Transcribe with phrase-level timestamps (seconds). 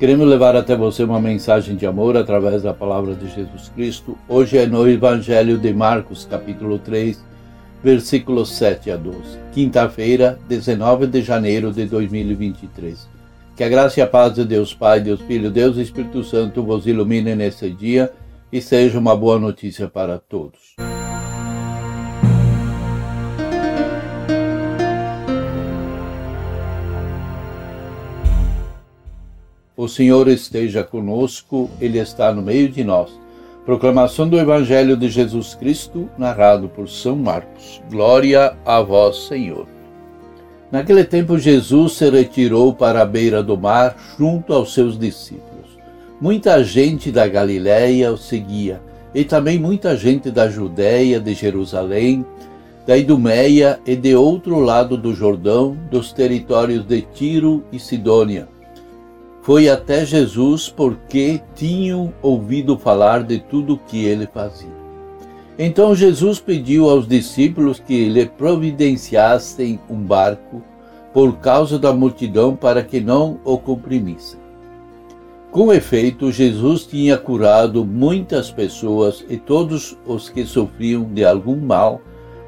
[0.00, 4.16] Queremos levar até você uma mensagem de amor através da palavra de Jesus Cristo.
[4.26, 7.22] Hoje é no Evangelho de Marcos, capítulo 3,
[7.84, 9.18] versículos 7 a 12.
[9.52, 13.06] Quinta-feira, 19 de janeiro de 2023.
[13.54, 16.62] Que a graça e a paz de Deus Pai, Deus Filho, Deus e Espírito Santo
[16.62, 18.10] vos ilumine nesse dia
[18.50, 20.76] e seja uma boa notícia para todos.
[29.80, 33.08] O Senhor esteja conosco, Ele está no meio de nós.
[33.64, 37.80] Proclamação do Evangelho de Jesus Cristo, narrado por São Marcos.
[37.90, 39.66] Glória a vós, Senhor.
[40.70, 45.78] Naquele tempo, Jesus se retirou para a beira do mar, junto aos seus discípulos.
[46.20, 48.82] Muita gente da Galiléia o seguia,
[49.14, 52.22] e também muita gente da Judéia, de Jerusalém,
[52.86, 58.46] da Idumeia e de outro lado do Jordão, dos territórios de Tiro e Sidônia
[59.42, 64.80] foi até Jesus porque tinham ouvido falar de tudo o que ele fazia.
[65.58, 70.62] Então Jesus pediu aos discípulos que lhe providenciassem um barco
[71.12, 74.38] por causa da multidão para que não o comprimissem.
[75.50, 82.00] Com efeito, Jesus tinha curado muitas pessoas e todos os que sofriam de algum mal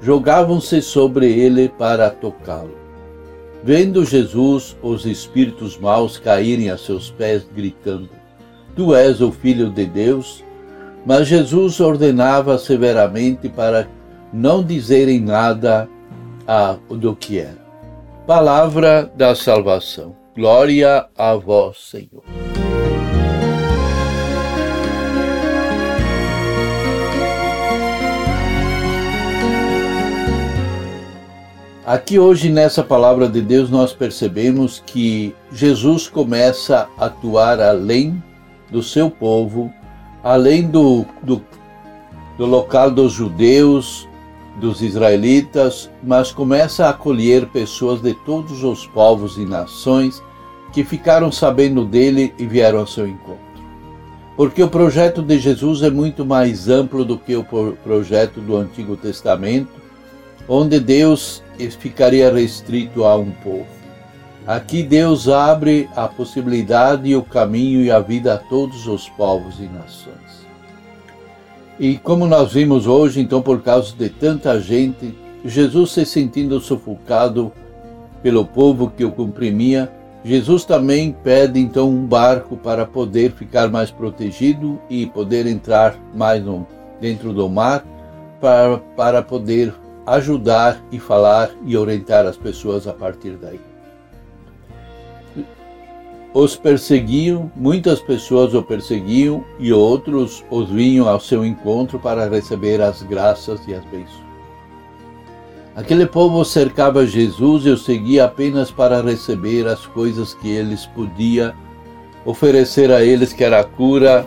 [0.00, 2.77] jogavam-se sobre ele para tocá-lo.
[3.62, 8.08] Vendo Jesus os espíritos maus caírem a seus pés, gritando:
[8.76, 10.44] Tu és o Filho de Deus.
[11.06, 13.88] Mas Jesus ordenava severamente para
[14.32, 15.88] não dizerem nada
[16.90, 17.58] do que era.
[18.26, 20.14] Palavra da salvação.
[20.36, 22.37] Glória a vós, Senhor.
[31.88, 38.22] Aqui hoje nessa palavra de Deus nós percebemos que Jesus começa a atuar além
[38.70, 39.72] do seu povo,
[40.22, 41.42] além do, do,
[42.36, 44.06] do local dos judeus,
[44.60, 50.22] dos israelitas, mas começa a acolher pessoas de todos os povos e nações
[50.74, 53.40] que ficaram sabendo dele e vieram ao seu encontro.
[54.36, 57.46] Porque o projeto de Jesus é muito mais amplo do que o
[57.82, 59.87] projeto do Antigo Testamento
[60.48, 61.42] onde Deus
[61.78, 63.66] ficaria restrito a um povo.
[64.46, 69.64] Aqui Deus abre a possibilidade, o caminho e a vida a todos os povos e
[69.64, 70.46] nações.
[71.78, 75.14] E como nós vimos hoje, então, por causa de tanta gente,
[75.44, 77.52] Jesus se sentindo sufocado
[78.22, 79.92] pelo povo que o comprimia,
[80.24, 86.42] Jesus também pede então um barco para poder ficar mais protegido e poder entrar mais
[86.42, 86.66] no,
[87.00, 87.84] dentro do mar
[88.40, 89.72] para, para poder
[90.14, 93.60] ajudar e falar e orientar as pessoas a partir daí.
[96.34, 102.80] Os perseguiam, muitas pessoas o perseguiam e outros os vinham ao seu encontro para receber
[102.80, 104.28] as graças e as bênçãos.
[105.74, 111.54] Aquele povo cercava Jesus e o seguia apenas para receber as coisas que eles podia
[112.24, 114.26] oferecer a eles, que era a cura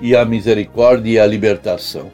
[0.00, 2.10] e a misericórdia e a libertação.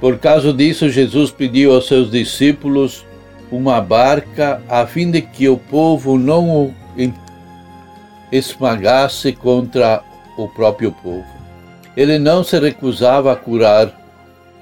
[0.00, 3.04] Por causa disso, Jesus pediu aos seus discípulos
[3.52, 6.74] uma barca a fim de que o povo não o
[8.32, 10.02] esmagasse contra
[10.38, 11.26] o próprio povo.
[11.96, 13.92] Ele não se recusava a curar.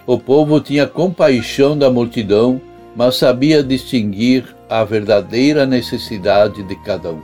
[0.06, 2.60] O povo tinha compaixão da multidão,
[2.96, 7.20] mas sabia distinguir a verdadeira necessidade de cada um.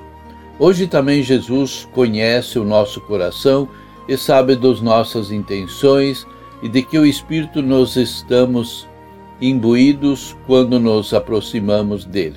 [0.58, 3.68] Hoje também Jesus conhece o nosso coração
[4.06, 6.26] e sabe das nossas intenções
[6.62, 8.88] e de que o Espírito nos estamos
[9.40, 12.36] imbuídos quando nos aproximamos dele.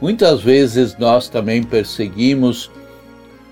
[0.00, 2.70] Muitas vezes nós também perseguimos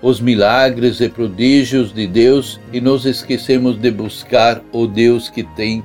[0.01, 5.83] os milagres e prodígios de Deus e nos esquecemos de buscar o Deus que tem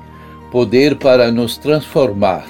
[0.50, 2.46] poder para nos transformar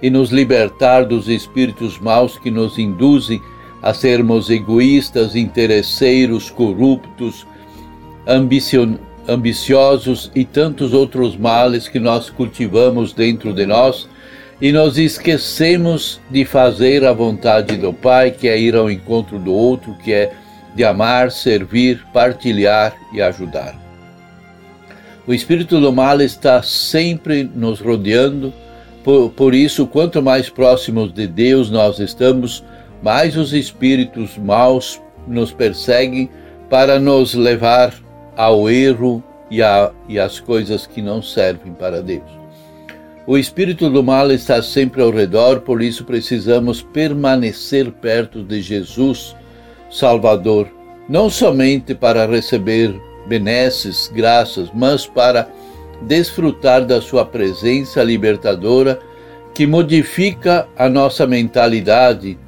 [0.00, 3.40] e nos libertar dos espíritos maus que nos induzem
[3.80, 7.46] a sermos egoístas, interesseiros, corruptos,
[8.26, 14.08] ambicionados ambiciosos e tantos outros males que nós cultivamos dentro de nós
[14.60, 19.52] e nos esquecemos de fazer a vontade do Pai, que é ir ao encontro do
[19.52, 20.32] outro, que é
[20.74, 23.74] de amar, servir, partilhar e ajudar.
[25.26, 28.52] O espírito do mal está sempre nos rodeando,
[29.04, 32.62] Por, por isso, quanto mais próximos de Deus nós estamos,
[33.02, 36.30] mais os espíritos maus nos perseguem
[36.70, 37.92] para nos levar
[38.36, 42.42] ao erro e, a, e às coisas que não servem para Deus.
[43.26, 49.36] O espírito do mal está sempre ao redor, por isso precisamos permanecer perto de Jesus,
[49.90, 50.68] Salvador,
[51.08, 52.92] não somente para receber
[53.26, 55.48] benesses, graças, mas para
[56.02, 58.98] desfrutar da sua presença libertadora
[59.54, 62.38] que modifica a nossa mentalidade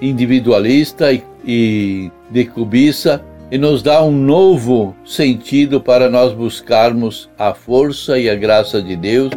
[0.00, 1.12] individualista
[1.44, 8.30] e, de cobiça e nos dá um novo sentido para nós buscarmos a força e
[8.30, 9.30] a graça de Deus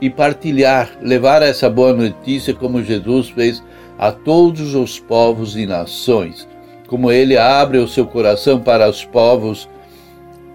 [0.00, 3.60] e partilhar, levar essa boa notícia como Jesus fez
[3.98, 6.46] a todos os povos e nações,
[6.86, 9.68] como ele abre o seu coração para os povos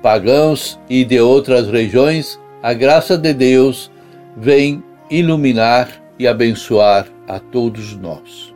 [0.01, 3.91] pagãos e de outras regiões, a graça de Deus
[4.37, 8.50] vem iluminar e abençoar a todos nós.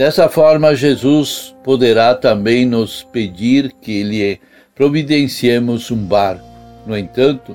[0.00, 4.40] Dessa forma, Jesus poderá também nos pedir que lhe
[4.74, 6.42] providenciemos um barco.
[6.86, 7.54] No entanto,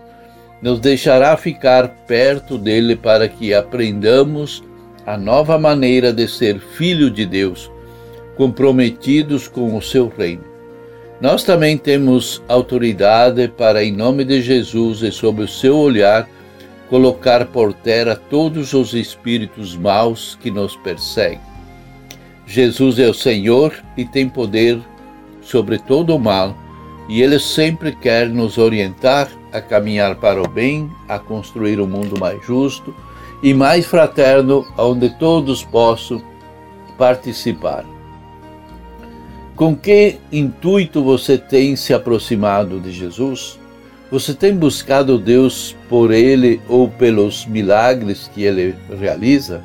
[0.62, 4.64] nos deixará ficar perto dele para que aprendamos
[5.08, 7.72] a nova maneira de ser filho de Deus,
[8.38, 10.44] comprometidos com o seu reino.
[11.20, 16.30] Nós também temos autoridade para, em nome de Jesus e sob o seu olhar,
[16.92, 21.55] colocar por terra todos os espíritos maus que nos perseguem.
[22.46, 24.80] Jesus é o Senhor e tem poder
[25.42, 26.56] sobre todo o mal,
[27.08, 32.20] e Ele sempre quer nos orientar a caminhar para o bem, a construir um mundo
[32.20, 32.94] mais justo
[33.44, 36.22] e mais fraterno, onde todos possam
[36.98, 37.86] participar.
[39.56, 43.60] Com que intuito você tem se aproximado de Jesus?
[44.12, 49.64] Você tem buscado Deus por Ele ou pelos milagres que Ele realiza?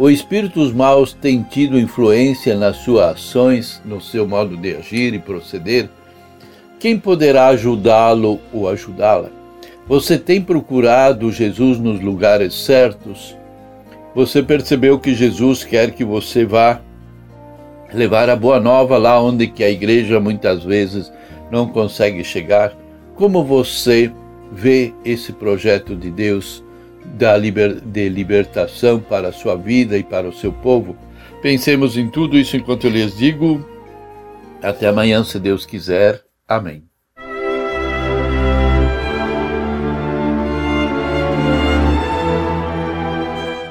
[0.00, 5.18] Os espíritos maus têm tido influência nas suas ações, no seu modo de agir e
[5.18, 5.90] proceder?
[6.78, 9.28] Quem poderá ajudá-lo ou ajudá-la?
[9.86, 13.36] Você tem procurado Jesus nos lugares certos?
[14.14, 16.80] Você percebeu que Jesus quer que você vá
[17.92, 21.12] levar a boa nova lá onde que a igreja muitas vezes
[21.50, 22.72] não consegue chegar.
[23.16, 24.10] Como você
[24.50, 26.64] vê esse projeto de Deus
[27.04, 30.96] da liber, de libertação para a sua vida e para o seu povo?
[31.42, 33.64] Pensemos em tudo isso enquanto eu lhes digo.
[34.62, 36.22] Até amanhã, se Deus quiser.
[36.46, 36.84] Amém.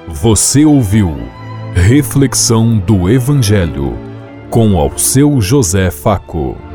[0.08, 1.16] Você ouviu
[1.74, 3.98] Reflexão do Evangelho
[4.50, 6.69] com ao seu José Faco.